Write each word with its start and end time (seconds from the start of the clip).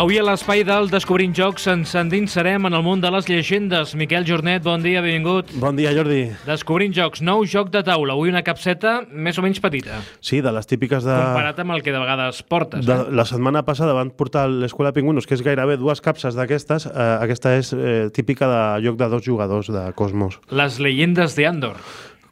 Avui 0.00 0.16
a 0.16 0.22
l'espai 0.24 0.62
del 0.64 0.86
Descobrint 0.88 1.34
Jocs 1.36 1.66
ens 1.68 1.90
endinsarem 1.98 2.64
en 2.64 2.72
el 2.72 2.80
món 2.80 3.02
de 3.02 3.10
les 3.12 3.26
llegendes. 3.28 3.90
Miquel 4.00 4.24
Jornet, 4.24 4.62
bon 4.64 4.80
dia, 4.80 5.02
benvingut. 5.04 5.50
Bon 5.60 5.76
dia, 5.76 5.90
Jordi. 5.92 6.22
Descobrint 6.46 6.94
Jocs, 6.96 7.20
nou 7.20 7.44
joc 7.44 7.68
de 7.74 7.82
taula. 7.84 8.14
Avui 8.16 8.32
una 8.32 8.40
capseta 8.40 8.94
més 9.12 9.36
o 9.36 9.44
menys 9.44 9.60
petita. 9.60 9.98
Sí, 10.24 10.40
de 10.40 10.54
les 10.56 10.70
típiques 10.70 11.04
de... 11.04 11.12
Comparat 11.12 11.60
amb 11.60 11.76
el 11.76 11.84
que 11.84 11.92
de 11.92 12.00
vegades 12.00 12.40
portes. 12.48 12.88
De, 12.88 12.96
eh? 12.96 13.12
la 13.12 13.28
setmana 13.28 13.60
passada 13.68 13.92
van 13.92 14.14
portar 14.16 14.46
a 14.48 14.54
l'Escola 14.54 14.94
Pingüinos, 14.96 15.28
que 15.28 15.36
és 15.36 15.44
gairebé 15.44 15.76
dues 15.76 16.00
capses 16.00 16.38
d'aquestes. 16.38 16.88
Eh, 16.88 17.12
aquesta 17.26 17.52
és 17.60 17.76
eh, 17.76 18.08
típica 18.16 18.48
de 18.48 18.62
joc 18.88 18.96
de 19.04 19.12
dos 19.12 19.26
jugadors 19.28 19.68
de 19.68 19.84
Cosmos. 20.00 20.40
Les 20.48 20.80
llegendes 20.80 21.36
de 21.36 21.50
Andor. 21.52 21.76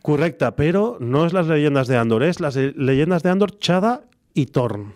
Correcte, 0.08 0.48
però 0.56 0.94
no 1.04 1.28
és 1.28 1.36
les 1.36 1.52
llegendes 1.52 1.92
de 1.92 2.00
Andor, 2.00 2.24
és 2.24 2.40
les 2.40 2.56
llegendes 2.56 3.28
de 3.28 3.36
Andor, 3.36 3.58
Chada 3.60 3.98
i 4.38 4.44
Torn, 4.54 4.86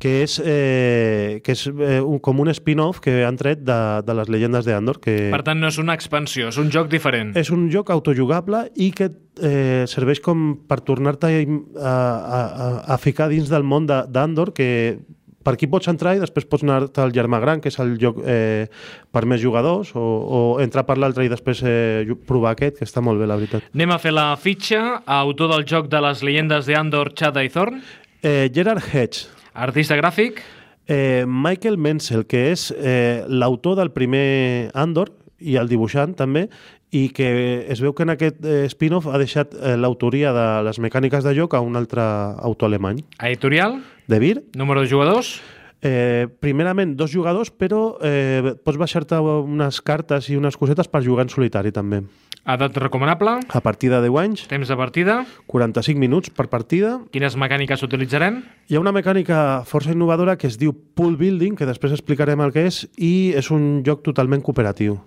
que 0.00 0.22
és, 0.24 0.38
eh, 0.44 1.40
que 1.44 1.52
és 1.56 1.66
eh, 1.68 2.00
un, 2.00 2.18
com 2.24 2.40
un 2.42 2.50
spin-off 2.52 3.00
que 3.04 3.18
han 3.26 3.36
tret 3.40 3.62
de, 3.66 3.76
de 4.06 4.16
les 4.18 4.30
llegendes 4.32 4.64
de 4.68 4.74
Andor. 4.76 5.00
Que 5.04 5.16
Per 5.32 5.42
tant, 5.46 5.60
no 5.60 5.68
és 5.72 5.78
una 5.82 5.94
expansió, 5.96 6.48
és 6.52 6.58
un 6.60 6.70
joc 6.72 6.88
diferent. 6.92 7.34
és 7.36 7.50
un 7.54 7.68
joc 7.72 7.90
autojugable 7.94 8.66
i 8.76 8.90
que 8.96 9.10
eh, 9.42 9.84
serveix 9.88 10.20
com 10.24 10.48
per 10.68 10.80
tornar-te 10.80 11.28
a, 11.32 11.44
a, 11.76 11.92
a, 11.92 12.72
a 12.94 12.98
ficar 12.98 13.28
dins 13.32 13.48
del 13.52 13.64
món 13.64 13.86
de- 13.88 14.04
d'Andor, 14.08 14.52
que 14.56 14.98
per 15.46 15.52
aquí 15.54 15.68
pots 15.70 15.86
entrar 15.86 16.16
i 16.16 16.18
després 16.18 16.42
pots 16.50 16.64
anar-te 16.66 16.98
al 17.04 17.12
Germà 17.14 17.38
Gran, 17.38 17.60
que 17.62 17.70
és 17.70 17.76
el 17.78 17.92
joc 18.02 18.16
eh, 18.26 18.66
per 19.14 19.22
més 19.30 19.38
jugadors, 19.38 19.92
o, 19.94 20.02
o 20.02 20.40
entrar 20.64 20.82
per 20.88 20.96
l'altre 20.98 21.22
i 21.22 21.30
després 21.30 21.60
eh, 21.62 22.02
provar 22.26 22.56
aquest, 22.56 22.80
que 22.80 22.88
està 22.88 22.98
molt 23.00 23.22
bé, 23.22 23.28
la 23.30 23.36
veritat. 23.38 23.68
Anem 23.76 23.92
a 23.94 24.00
fer 24.02 24.10
la 24.16 24.32
fitxa. 24.42 25.04
Autor 25.06 25.52
del 25.54 25.62
joc 25.70 25.86
de 25.92 26.00
les 26.02 26.24
llegendes 26.26 26.66
de 26.66 26.74
Andor, 26.74 27.12
Chada 27.14 27.44
i 27.46 27.52
Thorn. 27.54 27.78
Eh, 28.22 28.50
Gerard 28.54 28.82
Hedge, 28.92 29.26
Artista 29.54 29.96
gràfic. 29.96 30.40
eh, 30.88 31.24
Michael 31.26 31.76
Menzel, 31.78 32.26
que 32.26 32.50
és 32.52 32.70
eh, 32.76 33.24
l'autor 33.28 33.76
del 33.76 33.90
primer 33.92 34.70
Andor 34.74 35.10
i 35.38 35.56
el 35.60 35.68
dibuixant 35.68 36.14
també, 36.16 36.46
i 36.90 37.08
que 37.12 37.66
es 37.68 37.80
veu 37.82 37.92
que 37.92 38.04
en 38.06 38.10
aquest 38.14 38.44
eh, 38.46 38.64
spin-off 38.70 39.08
ha 39.10 39.18
deixat 39.18 39.52
eh, 39.58 39.74
l'autoria 39.76 40.32
de 40.32 40.46
les 40.64 40.78
mecàniques 40.80 41.24
de 41.26 41.34
joc 41.36 41.54
a 41.54 41.60
un 41.60 41.76
altre 41.76 42.00
autor 42.00 42.70
alemany. 42.70 43.02
Editorial. 43.20 43.80
De 44.06 44.18
Vir, 44.22 44.44
Número 44.54 44.80
de 44.80 44.88
jugadors. 44.88 45.40
Eh, 45.86 46.26
primerament, 46.42 46.96
dos 46.98 47.12
jugadors, 47.14 47.52
però 47.54 47.96
eh, 48.02 48.56
pots 48.66 48.78
baixar-te 48.80 49.20
unes 49.22 49.78
cartes 49.86 50.26
i 50.32 50.34
unes 50.34 50.56
cosetes 50.58 50.88
per 50.90 51.04
jugar 51.04 51.26
en 51.26 51.30
solitari, 51.30 51.70
també. 51.70 52.00
Edat 52.46 52.76
recomanable. 52.78 53.36
A 53.54 53.60
partir 53.62 53.90
de 53.90 54.00
10 54.02 54.18
anys, 54.18 54.46
Temps 54.50 54.66
de 54.66 54.76
partida. 54.78 55.20
45 55.46 55.98
minuts 55.98 56.30
per 56.30 56.48
partida. 56.50 56.96
Quines 57.14 57.36
mecàniques 57.38 57.82
utilitzarem? 57.86 58.40
Hi 58.66 58.78
ha 58.78 58.82
una 58.82 58.94
mecànica 58.94 59.62
força 59.66 59.94
innovadora 59.94 60.36
que 60.38 60.50
es 60.50 60.58
diu 60.58 60.74
pool 60.74 61.16
building, 61.18 61.54
que 61.58 61.66
després 61.66 61.94
explicarem 61.94 62.42
el 62.42 62.54
que 62.54 62.66
és, 62.66 62.82
i 62.98 63.34
és 63.38 63.50
un 63.54 63.82
joc 63.86 64.02
totalment 64.06 64.42
cooperatiu. 64.42 64.98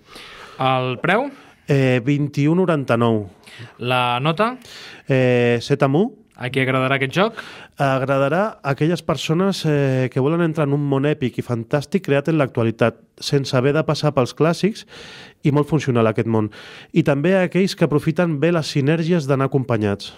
El 0.60 0.96
preu? 1.00 1.28
Eh, 1.68 2.00
21,99. 2.04 3.28
La 3.78 4.18
nota? 4.20 4.54
Eh, 5.08 5.58
7 5.60 5.88
amb 5.88 5.96
1. 5.96 6.10
A 6.40 6.48
qui 6.48 6.62
agradarà 6.62 6.96
aquest 6.96 7.12
joc? 7.12 7.40
agradarà 7.80 8.60
a 8.60 8.72
aquelles 8.74 9.00
persones 9.02 9.62
eh, 9.64 10.08
que 10.12 10.20
volen 10.20 10.42
entrar 10.44 10.66
en 10.68 10.74
un 10.76 10.82
món 10.84 11.06
èpic 11.08 11.38
i 11.40 11.44
fantàstic 11.44 12.04
creat 12.04 12.28
en 12.28 12.36
l'actualitat, 12.36 12.98
sense 13.20 13.56
haver 13.56 13.72
de 13.76 13.82
passar 13.88 14.12
pels 14.16 14.34
clàssics 14.36 14.84
i 15.44 15.52
molt 15.52 15.68
funcional 15.68 16.10
aquest 16.10 16.28
món. 16.28 16.50
I 16.92 17.04
també 17.06 17.32
a 17.36 17.46
aquells 17.48 17.76
que 17.76 17.86
aprofiten 17.88 18.36
bé 18.40 18.52
les 18.52 18.72
sinergies 18.74 19.28
d'anar 19.28 19.48
acompanyats. 19.48 20.12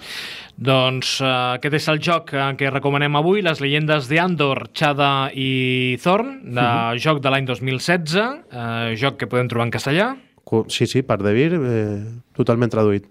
Doncs 0.58 1.20
eh, 1.22 1.30
aquest 1.60 1.78
és 1.78 1.88
el 1.92 2.02
joc 2.02 2.34
eh, 2.34 2.48
que 2.58 2.72
recomanem 2.74 3.14
avui, 3.18 3.44
les 3.47 3.62
llegendes 3.62 4.10
d'Andor, 4.10 4.68
Chada 4.74 5.30
i 5.34 5.98
Thorn, 6.02 6.34
de 6.58 6.66
joc 7.02 7.22
de 7.22 7.30
l'any 7.30 7.47
2016, 7.47 8.18
eh, 8.18 8.92
joc 8.98 9.22
que 9.22 9.30
podem 9.30 9.50
trobar 9.50 9.70
en 9.70 9.74
castellà. 9.78 10.12
Sí, 10.68 10.86
sí, 10.91 11.00
per 11.06 11.22
Devir, 11.22 11.54
eh, 11.54 12.02
totalment 12.36 12.70
traduït. 12.70 13.06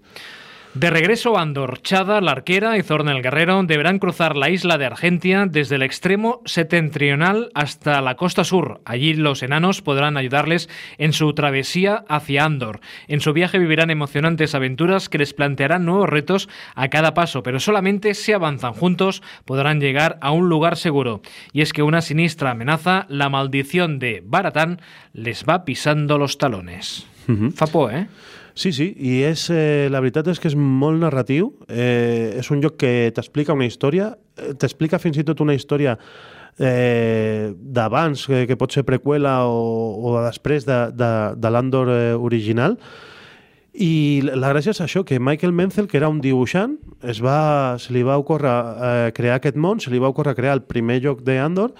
De 0.74 0.88
regreso 0.88 1.36
a 1.36 1.42
Andor, 1.42 1.82
Chada, 1.82 2.22
la 2.22 2.32
arquera 2.32 2.78
y 2.78 2.82
Thorn 2.82 3.10
el 3.10 3.20
guerrero 3.20 3.62
deberán 3.62 3.98
cruzar 3.98 4.38
la 4.38 4.48
isla 4.48 4.78
de 4.78 4.86
Argentia 4.86 5.44
desde 5.46 5.74
el 5.74 5.82
extremo 5.82 6.40
septentrional 6.46 7.50
hasta 7.52 8.00
la 8.00 8.16
costa 8.16 8.42
sur. 8.42 8.80
Allí 8.86 9.12
los 9.12 9.42
enanos 9.42 9.82
podrán 9.82 10.16
ayudarles 10.16 10.70
en 10.96 11.12
su 11.12 11.34
travesía 11.34 12.06
hacia 12.08 12.46
Andor. 12.46 12.80
En 13.06 13.20
su 13.20 13.34
viaje 13.34 13.58
vivirán 13.58 13.90
emocionantes 13.90 14.54
aventuras 14.54 15.10
que 15.10 15.18
les 15.18 15.34
plantearán 15.34 15.84
nuevos 15.84 16.08
retos 16.08 16.48
a 16.74 16.88
cada 16.88 17.12
paso, 17.12 17.42
pero 17.42 17.60
solamente 17.60 18.14
si 18.14 18.32
avanzan 18.32 18.72
juntos 18.72 19.22
podrán 19.44 19.78
llegar 19.78 20.16
a 20.22 20.30
un 20.30 20.48
lugar 20.48 20.78
seguro. 20.78 21.20
Y 21.52 21.60
es 21.60 21.74
que 21.74 21.82
una 21.82 22.00
sinistra 22.00 22.52
amenaza, 22.52 23.04
la 23.10 23.28
maldición 23.28 23.98
de 23.98 24.22
Baratán, 24.24 24.80
les 25.12 25.44
va 25.44 25.66
pisando 25.66 26.16
los 26.16 26.38
talones. 26.38 27.11
Fa 27.56 27.68
por, 27.70 27.92
eh? 27.94 28.06
Sí, 28.54 28.72
sí, 28.72 28.90
i 29.00 29.22
és, 29.24 29.46
eh, 29.50 29.88
la 29.90 30.02
veritat 30.04 30.28
és 30.28 30.40
que 30.40 30.50
és 30.50 30.56
molt 30.58 31.00
narratiu. 31.00 31.52
Eh, 31.68 32.36
és 32.40 32.50
un 32.52 32.60
joc 32.60 32.76
que 32.82 33.10
t'explica 33.14 33.56
una 33.56 33.68
història, 33.68 34.12
eh, 34.36 34.52
t'explica 34.52 35.00
fins 35.00 35.16
i 35.16 35.24
tot 35.24 35.40
una 35.40 35.54
història 35.56 35.96
eh, 36.58 37.52
d'abans, 37.56 38.26
que, 38.26 38.44
que 38.46 38.58
pot 38.60 38.72
ser 38.72 38.84
preqüela 38.84 39.46
o, 39.48 39.96
o 40.04 40.18
de 40.18 40.26
després 40.26 40.68
de, 40.68 40.82
de, 40.92 41.12
de 41.40 41.50
l'Andor 41.50 41.88
eh, 41.88 42.12
original, 42.14 42.76
i 43.72 44.20
la 44.20 44.50
gràcia 44.52 44.74
és 44.74 44.82
això, 44.84 45.00
que 45.08 45.16
Michael 45.16 45.54
Menzel, 45.56 45.86
que 45.88 45.96
era 45.96 46.10
un 46.12 46.20
dibuixant, 46.20 46.74
es 47.08 47.22
va, 47.24 47.78
se 47.80 47.94
li 47.94 48.02
va 48.04 48.18
ocórrer 48.20 48.52
eh, 48.52 49.12
crear 49.16 49.38
aquest 49.38 49.56
món, 49.56 49.80
se 49.80 49.88
li 49.90 50.00
va 50.02 50.10
ocórrer 50.12 50.34
crear 50.36 50.58
el 50.58 50.66
primer 50.68 50.98
joc 51.00 51.22
d'Andor, 51.24 51.72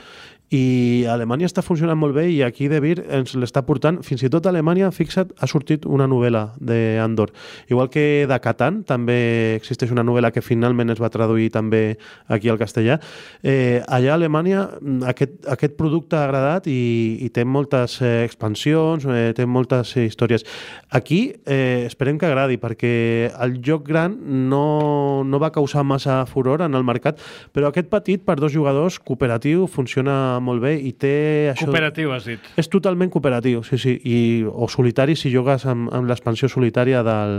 i 0.53 1.05
Alemanya 1.09 1.49
està 1.49 1.63
funcionant 1.65 1.97
molt 1.97 2.13
bé 2.13 2.27
i 2.29 2.43
aquí 2.45 2.67
De 2.69 2.77
Vir 2.85 2.99
ens 3.09 3.33
l'està 3.41 3.63
portant. 3.65 4.03
Fins 4.05 4.21
i 4.27 4.29
tot 4.33 4.45
Alemanya, 4.49 4.91
fixa't, 4.93 5.31
ha 5.41 5.49
sortit 5.49 5.87
una 5.89 6.05
novel·la 6.11 6.43
d'Andor. 6.61 7.33
Igual 7.73 7.89
que 7.93 8.27
de 8.29 8.39
Catan, 8.45 8.83
també 8.85 9.17
existeix 9.57 9.95
una 9.95 10.05
novel·la 10.05 10.29
que 10.35 10.45
finalment 10.45 10.93
es 10.93 11.01
va 11.01 11.09
traduir 11.13 11.49
també 11.55 11.97
aquí 12.29 12.53
al 12.53 12.61
castellà. 12.61 12.99
Eh, 13.41 13.81
allà 13.89 14.13
a 14.13 14.19
Alemanya 14.19 14.67
mm, 14.77 15.07
aquest, 15.09 15.39
aquest 15.55 15.79
producte 15.81 16.19
ha 16.21 16.27
agradat 16.27 16.69
i, 16.69 17.17
i 17.25 17.31
té 17.33 17.47
moltes 17.49 17.97
eh, 18.05 18.21
expansions, 18.27 19.09
eh, 19.09 19.33
té 19.37 19.49
moltes 19.49 19.95
eh, 19.97 20.05
històries. 20.11 20.45
Aquí 20.93 21.23
eh, 21.47 21.89
esperem 21.89 22.21
que 22.21 22.29
agradi 22.29 22.61
perquè 22.61 22.93
el 23.41 23.57
joc 23.65 23.89
gran 23.89 24.19
no, 24.53 25.25
no 25.25 25.41
va 25.41 25.53
causar 25.55 25.87
massa 25.89 26.21
furor 26.29 26.61
en 26.69 26.77
el 26.77 26.85
mercat, 26.85 27.25
però 27.57 27.73
aquest 27.73 27.89
petit 27.89 28.29
per 28.29 28.37
dos 28.37 28.53
jugadors 28.53 29.01
cooperatiu 29.01 29.65
funciona 29.65 30.42
molt 30.45 30.63
bé 30.65 30.75
i 30.79 30.93
té 30.99 31.13
això... 31.53 31.69
Cooperatiu, 31.71 32.13
has 32.15 32.27
dit. 32.29 32.51
És 32.61 32.69
totalment 32.73 33.11
cooperatiu, 33.15 33.63
sí, 33.67 33.79
sí, 33.81 33.95
i, 34.05 34.19
o 34.47 34.69
solitari 34.69 35.17
si 35.17 35.31
jugues 35.33 35.65
amb, 35.71 35.89
amb 35.95 36.11
l'expansió 36.11 36.51
solitària 36.53 37.05
del, 37.07 37.39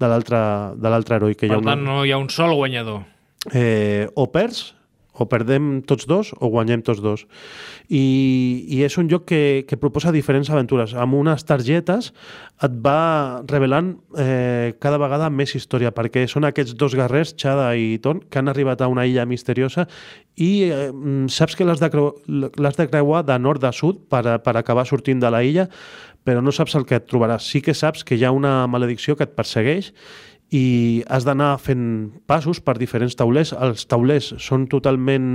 de 0.00 0.12
l'altre 0.94 1.18
heroi. 1.18 1.34
Que 1.36 1.46
hi 1.48 1.52
Per 1.52 1.58
ha 1.58 1.62
una, 1.64 1.74
tant, 1.74 1.84
no 1.84 2.04
hi 2.06 2.14
ha 2.14 2.18
un 2.22 2.30
sol 2.32 2.54
guanyador. 2.56 3.02
eh, 3.52 4.06
o 4.14 4.30
perds, 4.32 4.70
o 5.14 5.26
perdem 5.30 5.78
tots 5.86 6.08
dos, 6.10 6.32
o 6.40 6.50
guanyem 6.50 6.82
tots 6.82 7.00
dos. 7.02 7.24
I, 7.88 8.66
i 8.68 8.82
és 8.86 8.96
un 8.98 9.08
joc 9.10 9.28
que, 9.30 9.42
que 9.68 9.78
proposa 9.78 10.12
diferents 10.14 10.50
aventures. 10.50 10.94
Amb 10.98 11.14
unes 11.20 11.46
targetes 11.46 12.10
et 12.64 12.78
va 12.84 13.42
revelant 13.50 13.94
eh, 14.18 14.74
cada 14.82 14.98
vegada 14.98 15.30
més 15.30 15.54
història, 15.54 15.94
perquè 15.94 16.26
són 16.30 16.48
aquests 16.48 16.74
dos 16.80 16.96
guerrers, 16.98 17.34
Chada 17.38 17.70
i 17.78 17.98
Ton, 18.02 18.24
que 18.26 18.42
han 18.42 18.50
arribat 18.50 18.82
a 18.82 18.90
una 18.90 19.06
illa 19.06 19.26
misteriosa 19.26 19.86
i 20.34 20.66
eh, 20.66 20.90
saps 21.30 21.54
que 21.54 21.66
l'has 21.66 21.82
de, 21.82 21.90
de 21.94 22.88
creuar 22.90 23.22
de 23.26 23.38
nord 23.38 23.64
a 23.64 23.72
sud 23.72 24.02
per, 24.10 24.24
per 24.42 24.56
acabar 24.58 24.86
sortint 24.88 25.22
de 25.22 25.30
la 25.30 25.44
illa, 25.46 25.68
però 26.24 26.42
no 26.42 26.52
saps 26.56 26.74
el 26.74 26.86
que 26.88 26.98
et 26.98 27.06
trobaràs. 27.06 27.46
Sí 27.46 27.60
que 27.62 27.74
saps 27.76 28.02
que 28.02 28.16
hi 28.16 28.24
ha 28.24 28.32
una 28.34 28.64
maledicció 28.66 29.14
que 29.14 29.28
et 29.28 29.34
persegueix 29.36 29.92
i 30.54 31.02
has 31.10 31.24
d'anar 31.26 31.56
fent 31.58 32.12
passos 32.30 32.60
per 32.62 32.76
diferents 32.78 33.16
taulers. 33.18 33.50
Els 33.58 33.86
taulers 33.90 34.28
són 34.38 34.68
totalment 34.70 35.26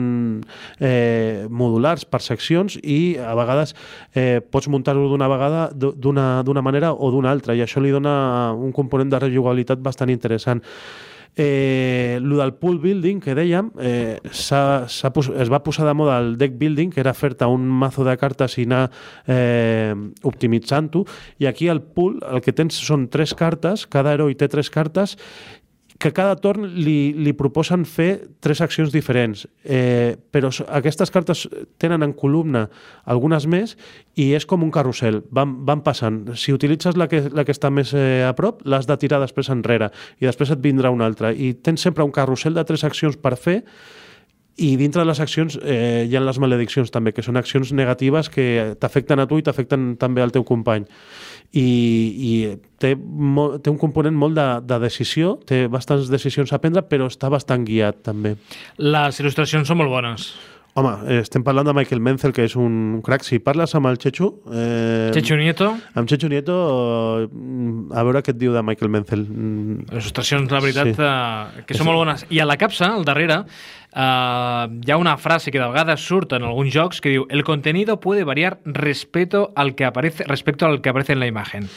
eh, 0.79 1.45
modulars 1.51 2.05
per 2.07 2.21
seccions 2.23 2.77
i 2.79 3.17
a 3.19 3.33
vegades 3.35 3.75
eh, 4.15 4.39
pots 4.39 4.69
muntar-ho 4.71 5.09
d'una 5.11 5.27
vegada 5.27 5.65
d'u- 5.75 5.91
d'una 5.97 6.29
d'una 6.47 6.63
manera 6.63 6.93
o 6.93 7.11
d'una 7.11 7.33
altra 7.35 7.55
i 7.57 7.65
això 7.65 7.83
li 7.83 7.91
dona 7.91 8.53
un 8.55 8.71
component 8.71 9.11
de 9.11 9.19
rejugabilitat 9.27 9.83
bastant 9.83 10.09
interessant. 10.13 10.63
Eh, 11.35 12.19
del 12.21 12.53
pool 12.59 12.79
building 12.83 13.19
que 13.23 13.31
dèiem 13.37 13.69
eh, 13.79 14.17
s'ha- 14.31 14.87
s'ha 14.91 15.11
pos- 15.15 15.29
es 15.31 15.47
va 15.51 15.61
posar 15.63 15.85
de 15.87 15.93
moda 15.95 16.17
el 16.19 16.33
deck 16.37 16.57
building 16.59 16.89
que 16.91 16.99
era 16.99 17.13
fer-te 17.13 17.45
un 17.47 17.63
mazo 17.67 18.03
de 18.03 18.17
cartes 18.19 18.57
i 18.57 18.65
anar 18.67 18.89
eh, 19.27 19.93
optimitzant-ho. 20.23 21.05
I 21.39 21.45
aquí 21.47 21.69
el 21.71 21.81
pool 21.81 22.19
el 22.27 22.41
que 22.41 22.51
tens 22.51 22.75
són 22.75 23.07
tres 23.07 23.33
cartes 23.39 23.85
cada 23.87 24.13
heroi 24.17 24.35
té 24.35 24.49
tres 24.51 24.69
cartes 24.69 25.15
que 25.99 26.13
cada 26.15 26.37
torn 26.39 26.63
li, 26.79 27.11
li 27.11 27.33
proposen 27.35 27.83
fer 27.83 28.31
tres 28.39 28.61
accions 28.63 28.93
diferents, 28.95 29.43
eh, 29.67 30.15
però 30.31 30.47
aquestes 30.79 31.11
cartes 31.11 31.43
tenen 31.77 32.05
en 32.07 32.13
columna 32.15 32.63
algunes 33.03 33.45
més 33.51 33.75
i 34.15 34.31
és 34.37 34.47
com 34.47 34.63
un 34.63 34.71
carrusel, 34.71 35.19
van, 35.35 35.57
van 35.67 35.83
passant. 35.83 36.21
Si 36.39 36.55
utilitzes 36.55 36.95
la 36.95 37.09
que, 37.11 37.25
la 37.35 37.43
que 37.43 37.55
està 37.55 37.67
més 37.69 37.91
eh, 37.91 38.23
a 38.23 38.31
prop, 38.37 38.63
l'has 38.63 38.87
de 38.87 38.95
tirar 39.01 39.19
després 39.19 39.51
enrere 39.51 39.91
i 40.23 40.29
després 40.29 40.55
et 40.55 40.63
vindrà 40.63 40.89
una 40.95 41.05
altra. 41.09 41.33
I 41.35 41.57
tens 41.59 41.83
sempre 41.83 42.07
un 42.07 42.15
carrusel 42.15 42.55
de 42.55 42.63
tres 42.63 42.87
accions 42.87 43.19
per 43.19 43.35
fer 43.35 43.59
i 44.59 44.75
dintre 44.75 45.01
de 45.01 45.07
les 45.07 45.19
accions 45.23 45.55
eh, 45.63 46.05
hi 46.09 46.15
ha 46.15 46.21
les 46.23 46.39
malediccions 46.43 46.91
també, 46.91 47.13
que 47.15 47.23
són 47.23 47.39
accions 47.39 47.71
negatives 47.75 48.27
que 48.31 48.75
t'afecten 48.79 49.21
a 49.23 49.25
tu 49.29 49.39
i 49.39 49.45
t'afecten 49.45 49.93
també 49.99 50.23
al 50.23 50.33
teu 50.35 50.43
company. 50.43 50.83
I, 51.49 51.65
i 51.65 52.31
té, 52.77 52.93
molt, 52.99 53.63
té 53.65 53.71
un 53.73 53.79
component 53.81 54.13
molt 54.13 54.37
de, 54.37 54.47
de 54.69 54.77
decisió, 54.83 55.33
té 55.49 55.63
bastants 55.71 56.11
decisions 56.11 56.53
a 56.53 56.61
prendre, 56.61 56.85
però 56.85 57.09
està 57.09 57.31
bastant 57.33 57.65
guiat 57.65 58.03
també. 58.05 58.35
Les 58.77 59.21
il·lustracions 59.23 59.69
són 59.69 59.81
molt 59.81 59.93
bones. 59.93 60.29
Home, 60.77 60.91
estem 61.17 61.43
parlant 61.43 61.65
de 61.65 61.73
Michael 61.73 61.99
Menzel, 62.05 62.31
que 62.35 62.45
és 62.45 62.53
un 62.59 62.99
crack. 63.03 63.25
Si 63.25 63.39
parles 63.43 63.73
amb 63.75 63.89
el 63.89 63.97
Chechu... 63.99 64.29
Eh, 64.53 65.09
Chechu 65.15 65.35
Nieto? 65.39 65.71
Amb 65.97 66.07
Chechu 66.07 66.29
Nieto, 66.29 66.55
a 67.89 68.03
veure 68.05 68.21
què 68.23 68.35
et 68.35 68.39
diu 68.39 68.53
de 68.53 68.61
Michael 68.63 68.93
Menzel. 68.93 69.25
Les 69.89 70.05
il·lustracions, 70.05 70.53
la 70.53 70.61
veritat, 70.63 70.93
sí. 70.93 71.09
eh, 71.09 71.65
que 71.67 71.75
són 71.75 71.89
molt 71.89 72.03
bones. 72.03 72.23
I 72.29 72.43
a 72.43 72.47
la 72.47 72.59
capsa, 72.61 72.93
al 72.99 73.07
darrere, 73.07 73.41
eh, 73.93 74.67
hi 74.85 74.91
ha 74.91 74.97
una 74.97 75.17
frase 75.17 75.51
que 75.51 75.59
de 75.59 75.67
vegades 75.67 76.05
surt 76.05 76.33
en 76.37 76.43
alguns 76.43 76.73
jocs 76.73 77.01
que 77.01 77.15
diu 77.15 77.27
el 77.29 77.43
contenido 77.43 77.99
puede 77.99 78.23
variar 78.23 78.59
respecto 78.65 79.51
al 79.55 79.75
que 79.75 79.85
aparece, 79.85 80.23
respecto 80.25 80.65
al 80.65 80.81
que 80.81 80.89
aparece 80.89 81.13
en 81.13 81.19
la 81.19 81.27
imagen. 81.27 81.69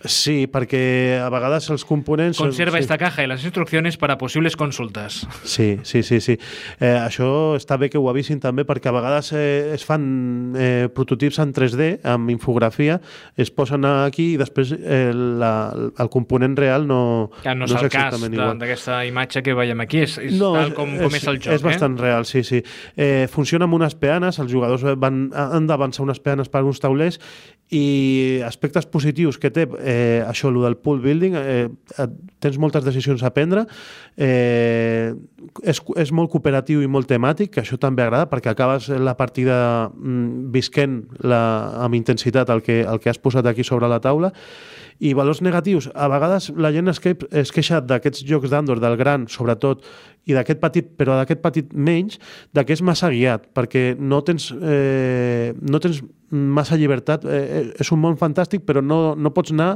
Sí, 0.00 0.46
perquè 0.48 1.18
a 1.20 1.28
vegades 1.28 1.66
els 1.68 1.82
components... 1.84 2.38
Conserva 2.40 2.78
sí. 2.78 2.86
esta 2.86 2.96
caja 2.96 3.20
i 3.24 3.28
les 3.28 3.42
instruccions 3.44 3.98
per 4.00 4.08
a 4.14 4.16
possibles 4.16 4.56
consultes. 4.56 5.20
Sí, 5.44 5.76
sí, 5.84 6.00
sí. 6.02 6.22
sí. 6.24 6.38
Eh, 6.80 6.94
això 6.96 7.52
està 7.58 7.76
bé 7.76 7.90
que 7.92 8.00
ho 8.00 8.08
avisin 8.08 8.40
també 8.40 8.64
perquè 8.64 8.88
a 8.88 8.94
vegades 8.96 9.28
eh, 9.36 9.74
es 9.74 9.84
fan 9.84 10.56
eh, 10.56 10.88
prototips 10.94 11.42
en 11.44 11.52
3D 11.52 11.90
amb 12.08 12.32
infografia, 12.32 12.96
es 13.36 13.52
posen 13.52 13.84
aquí 13.90 14.30
i 14.34 14.38
després 14.40 14.72
eh, 14.78 15.12
la, 15.12 15.52
el 16.00 16.12
component 16.12 16.56
real 16.56 16.88
no, 16.88 17.02
ja, 17.44 17.52
no, 17.52 17.68
no 17.68 17.76
és, 17.76 17.84
el 17.84 17.92
cas 17.92 18.16
d'aquesta 18.16 19.02
imatge 19.04 19.44
que 19.44 19.56
veiem 19.58 19.84
aquí, 19.84 20.00
és, 20.06 20.16
és 20.22 20.40
no, 20.40 20.54
tal 20.56 20.72
com, 20.78 20.96
com 20.96 21.12
és, 21.12 21.20
és 21.20 21.28
el 21.28 21.42
joc. 21.42 21.52
És 21.58 21.59
bastant 21.64 21.98
eh? 21.98 22.02
real, 22.02 22.26
sí, 22.26 22.42
sí. 22.44 22.62
Eh, 22.96 23.26
funciona 23.30 23.66
amb 23.68 23.76
unes 23.78 23.96
peanes, 23.98 24.38
els 24.42 24.52
jugadors 24.52 24.84
van, 25.00 25.28
han 25.34 25.68
d'avançar 25.68 26.04
unes 26.04 26.20
peanes 26.22 26.50
per 26.52 26.62
uns 26.66 26.80
taulers 26.82 27.20
i 27.70 28.40
aspectes 28.42 28.88
positius 28.90 29.38
que 29.38 29.52
té 29.54 29.66
eh, 29.78 30.24
això, 30.26 30.50
el 30.50 30.58
del 30.64 30.76
pool 30.82 30.98
building, 31.04 31.36
eh, 31.38 32.08
tens 32.42 32.58
moltes 32.58 32.84
decisions 32.84 33.22
a 33.22 33.30
prendre, 33.34 33.66
eh, 34.18 35.14
és, 35.62 35.82
és 36.02 36.12
molt 36.16 36.32
cooperatiu 36.32 36.82
i 36.82 36.90
molt 36.90 37.08
temàtic, 37.10 37.54
que 37.54 37.62
això 37.62 37.78
també 37.78 38.02
agrada 38.04 38.26
perquè 38.30 38.50
acabes 38.50 38.90
la 38.90 39.14
partida 39.18 39.60
mm, 39.94 40.50
visquent 40.54 41.02
la, 41.22 41.42
amb 41.86 41.98
intensitat 41.98 42.50
el 42.50 42.64
que, 42.66 42.82
el 42.82 42.98
que 42.98 43.12
has 43.12 43.22
posat 43.22 43.46
aquí 43.46 43.66
sobre 43.66 43.90
la 43.90 44.02
taula 44.02 44.34
i 45.00 45.14
valors 45.16 45.40
negatius, 45.40 45.88
a 45.94 46.08
vegades 46.12 46.50
la 46.60 46.70
gent 46.74 46.92
es, 46.92 47.00
que, 47.00 47.16
es 47.32 47.52
queixa 47.56 47.80
d'aquests 47.80 48.24
jocs 48.28 48.52
d'Andor, 48.52 48.82
del 48.84 48.98
gran, 49.00 49.26
sobretot, 49.32 49.86
i 50.28 50.36
d'aquest 50.36 50.60
petit, 50.60 50.88
però 51.00 51.16
d'aquest 51.16 51.40
petit 51.40 51.72
menys, 51.72 52.20
de 52.52 52.64
que 52.66 52.76
és 52.76 52.82
massa 52.84 53.08
guiat, 53.12 53.48
perquè 53.56 53.94
no 53.96 54.20
tens, 54.26 54.50
eh, 54.60 55.56
no 55.56 55.80
tens 55.80 56.02
massa 56.30 56.76
llibertat. 56.76 57.24
Eh, 57.24 57.40
eh, 57.40 57.62
és 57.80 57.90
un 57.90 58.00
món 58.02 58.18
fantàstic, 58.20 58.62
però 58.68 58.82
no, 58.84 59.16
no 59.16 59.32
pots 59.34 59.54
anar 59.54 59.72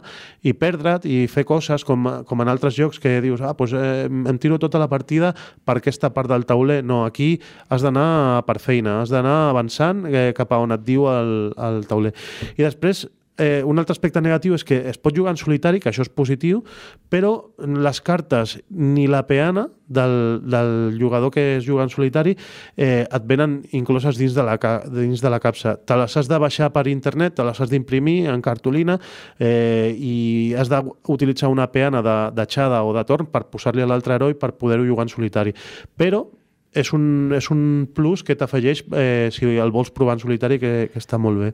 i 0.46 0.54
perdre't 0.54 1.08
i 1.08 1.24
fer 1.30 1.46
coses 1.48 1.84
com, 1.88 2.06
com 2.28 2.44
en 2.44 2.52
altres 2.52 2.76
jocs 2.76 3.00
que 3.02 3.16
dius, 3.24 3.42
ah, 3.42 3.54
doncs, 3.58 3.74
eh, 3.74 4.06
em 4.06 4.38
tiro 4.38 4.60
tota 4.62 4.78
la 4.78 4.90
partida 4.92 5.34
per 5.64 5.78
aquesta 5.80 6.12
part 6.14 6.30
del 6.30 6.46
tauler. 6.46 6.82
No, 6.84 7.04
aquí 7.08 7.38
has 7.72 7.82
d'anar 7.82 8.44
per 8.46 8.60
feina, 8.62 9.00
has 9.02 9.12
d'anar 9.12 9.50
avançant 9.50 10.04
eh, 10.06 10.30
cap 10.36 10.52
a 10.52 10.62
on 10.62 10.76
et 10.76 10.86
diu 10.86 11.08
el, 11.10 11.52
el 11.56 11.84
tauler. 11.90 12.14
I 12.54 12.68
després, 12.68 13.06
eh, 13.38 13.62
un 13.64 13.78
altre 13.78 13.94
aspecte 13.94 14.20
negatiu 14.22 14.54
és 14.54 14.64
que 14.64 14.76
es 14.90 14.98
pot 15.00 15.14
jugar 15.16 15.34
en 15.34 15.40
solitari, 15.40 15.81
que 15.82 15.90
això 15.90 16.04
és 16.04 16.10
positiu, 16.12 16.62
però 17.10 17.34
les 17.58 18.00
cartes 18.04 18.58
ni 18.70 19.06
la 19.10 19.25
peana 19.26 19.66
del, 19.86 20.40
del 20.44 20.98
jugador 21.00 21.32
que 21.34 21.56
es 21.56 21.66
juga 21.66 21.84
en 21.84 21.90
solitari 21.90 22.36
eh, 22.76 23.04
et 23.04 23.26
venen 23.26 23.60
incloses 23.72 24.19
dins 24.19 24.34
de, 24.34 24.44
la, 24.46 24.56
dins 24.90 25.20
de 25.20 25.32
la 25.32 25.40
capsa. 25.40 25.76
Te 25.76 25.98
les 25.98 26.16
has 26.16 26.31
de 26.31 26.38
baixar 26.38 26.70
per 26.72 26.86
internet, 26.88 27.36
te 27.36 27.46
les 27.46 27.60
has 27.60 27.70
d'imprimir 27.70 28.31
en 28.32 28.42
cartolina 28.44 28.98
eh, 29.38 29.92
i 29.98 30.54
has 30.58 30.70
d'utilitzar 30.70 31.50
una 31.52 31.69
peana 31.72 32.02
de, 32.02 32.16
de 32.36 32.46
xada 32.46 32.84
o 32.84 32.94
de 32.96 33.04
torn 33.08 33.28
per 33.31 33.46
posar-li 33.50 33.84
a 33.84 33.90
l'altre 33.90 34.16
heroi 34.16 34.38
per 34.38 34.54
poder-ho 34.56 34.86
jugar 34.86 35.08
en 35.08 35.12
solitari. 35.12 35.54
Però 35.96 36.25
és 36.74 36.90
un, 36.92 37.32
és 37.36 37.48
un 37.54 37.86
plus 37.94 38.24
que 38.26 38.36
t'afegeix 38.38 38.84
eh, 38.98 39.30
si 39.34 39.46
el 39.46 39.72
vols 39.74 39.92
provar 39.94 40.18
en 40.18 40.22
solitari, 40.22 40.58
que, 40.62 40.72
que 40.92 41.00
està 41.00 41.18
molt 41.20 41.40
bé. 41.40 41.50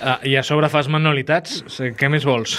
Ah, 0.00 0.18
I 0.26 0.36
a 0.40 0.44
sobre 0.46 0.70
fas 0.72 0.90
manualitats? 0.92 1.62
Què 1.96 2.10
més 2.12 2.26
vols? 2.26 2.58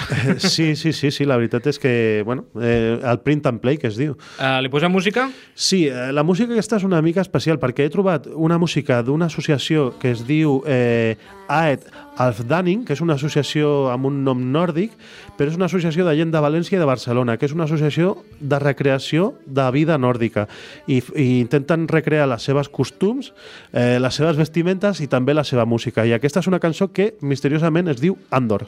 Sí, 0.58 0.74
sí, 0.80 0.94
sí, 0.96 1.12
sí, 1.12 1.26
la 1.28 1.38
veritat 1.40 1.68
és 1.70 1.80
que, 1.82 1.94
bueno, 2.26 2.48
eh, 2.62 2.98
el 2.98 3.20
print 3.26 3.46
and 3.50 3.62
play, 3.64 3.78
que 3.82 3.90
es 3.92 3.98
diu. 4.00 4.16
Uh, 4.38 4.58
li 4.64 4.72
posem 4.72 4.92
música? 4.94 5.28
Sí, 5.54 5.86
eh, 5.92 6.10
la 6.16 6.24
música 6.28 6.56
aquesta 6.56 6.80
és 6.80 6.88
una 6.88 7.02
mica 7.06 7.24
especial, 7.24 7.60
perquè 7.62 7.88
he 7.88 7.94
trobat 7.94 8.30
una 8.34 8.58
música 8.62 9.02
d'una 9.04 9.28
associació 9.32 9.92
que 10.02 10.14
es 10.16 10.24
diu 10.28 10.62
eh, 10.66 11.18
Aed 11.48 11.86
Alfdaning, 12.18 12.84
que 12.86 12.96
és 12.98 13.02
una 13.04 13.16
associació 13.18 13.88
amb 13.94 14.10
un 14.10 14.22
nom 14.26 14.42
nòrdic, 14.54 14.94
però 15.38 15.52
és 15.52 15.58
una 15.60 15.70
associació 15.70 16.06
de 16.08 16.16
gent 16.18 16.34
de 16.34 16.42
València 16.44 16.78
i 16.78 16.82
de 16.82 16.90
Barcelona, 16.90 17.38
que 17.38 17.46
és 17.46 17.56
una 17.56 17.68
associació 17.70 18.16
de 18.40 18.60
recreació 18.64 19.34
de 19.46 19.68
vida 19.76 19.98
nòrdica 20.02 20.48
i, 20.88 21.02
i 21.16 21.28
intenten 21.40 21.88
recrear 21.92 22.28
les 22.30 22.46
seves 22.50 22.70
costums, 22.74 23.34
eh, 23.72 23.98
les 24.02 24.18
seves 24.18 24.38
vestimentes 24.40 25.02
i 25.02 25.10
també 25.12 25.38
la 25.38 25.46
seva 25.48 25.66
música. 25.66 26.06
I 26.06 26.18
aquesta 26.18 26.42
és 26.42 26.50
una 26.50 26.62
cançó 26.64 26.92
que 26.92 27.14
misteriosament 27.22 27.94
es 27.94 28.02
diu 28.02 28.18
Andor. 28.32 28.68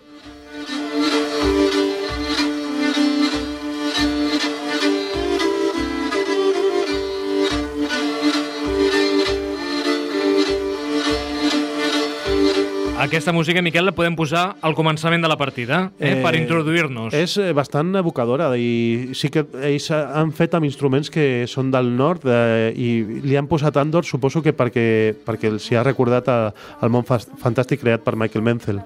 Aquesta 13.00 13.32
música, 13.32 13.62
Miquel, 13.62 13.86
la 13.88 13.94
podem 13.96 14.12
posar 14.20 14.58
al 14.60 14.74
començament 14.76 15.24
de 15.24 15.30
la 15.32 15.38
partida, 15.40 15.78
eh, 16.02 16.10
eh, 16.10 16.16
per 16.20 16.34
introduir-nos. 16.36 17.14
És 17.16 17.38
eh, 17.40 17.54
bastant 17.56 17.94
evocadora 17.96 18.50
i 18.60 19.16
sí 19.16 19.30
que 19.32 19.46
ells 19.64 19.88
han 19.96 20.34
fet 20.36 20.58
amb 20.58 20.68
instruments 20.68 21.08
que 21.08 21.46
són 21.48 21.72
del 21.72 21.94
nord 21.96 22.28
eh, 22.28 22.74
i 22.76 22.90
li 23.24 23.40
han 23.40 23.48
posat 23.48 23.80
Andor, 23.80 24.04
suposo 24.04 24.44
que 24.44 24.52
perquè, 24.52 25.16
perquè 25.24 25.54
s'hi 25.64 25.80
ha 25.80 25.86
recordat 25.88 26.28
a, 26.28 26.38
al 26.84 26.92
món 26.92 27.08
fantàstic 27.08 27.80
creat 27.86 28.04
per 28.04 28.18
Michael 28.20 28.44
Menzel. 28.44 28.84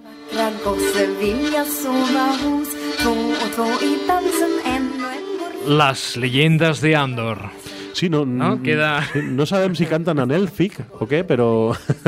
Les 5.73 6.07
llegendes 6.21 6.85
de 6.85 6.95
Andor. 7.01 7.47
Sí, 7.93 8.09
no, 8.09 8.25
no, 8.25 8.61
Queda... 8.61 9.07
no 9.13 9.45
sabem 9.45 9.73
si 9.77 9.85
canten 9.89 10.21
en 10.21 10.33
èlfic 10.33 10.79
o 11.01 11.05
què, 11.09 11.21
però 11.25 11.47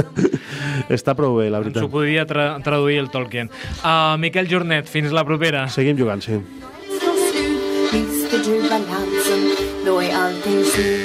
està 0.89 1.15
prou 1.17 1.39
bé, 1.39 1.49
la 1.49 1.61
veritat. 1.63 1.83
Ens 1.83 1.89
ho 1.89 1.93
podia 1.93 2.25
tra 2.29 2.47
traduir 2.65 2.99
el 3.03 3.09
Tolkien. 3.13 3.51
Uh, 3.81 4.15
Miquel 4.21 4.49
Jornet, 4.51 4.89
fins 4.91 5.15
la 5.15 5.25
propera. 5.27 5.67
Seguim 5.73 5.97
jugant, 5.99 6.23
sí. 6.25 6.41
Allting 10.15 10.63
slut 10.63 11.04